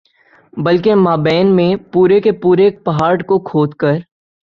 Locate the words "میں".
1.55-1.75